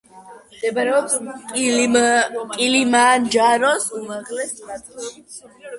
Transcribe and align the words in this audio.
მდებარეობს 0.53 1.17
კილიმანჯაროს 1.51 3.87
უმაღლეს 4.03 4.59
ნაწილში. 4.73 5.15